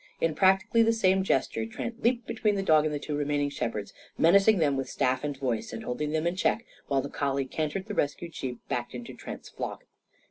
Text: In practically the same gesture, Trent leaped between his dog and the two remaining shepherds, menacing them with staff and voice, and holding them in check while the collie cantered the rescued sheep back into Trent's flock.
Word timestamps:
In 0.19 0.33
practically 0.33 0.81
the 0.81 0.93
same 0.93 1.21
gesture, 1.23 1.63
Trent 1.67 2.01
leaped 2.01 2.25
between 2.25 2.55
his 2.55 2.65
dog 2.65 2.85
and 2.85 2.91
the 2.95 2.97
two 2.97 3.15
remaining 3.15 3.51
shepherds, 3.51 3.93
menacing 4.17 4.57
them 4.57 4.75
with 4.75 4.89
staff 4.89 5.23
and 5.23 5.37
voice, 5.37 5.71
and 5.73 5.83
holding 5.83 6.09
them 6.09 6.25
in 6.25 6.35
check 6.35 6.65
while 6.87 7.03
the 7.03 7.07
collie 7.07 7.45
cantered 7.45 7.85
the 7.85 7.93
rescued 7.93 8.33
sheep 8.33 8.67
back 8.67 8.95
into 8.95 9.13
Trent's 9.13 9.49
flock. 9.49 9.83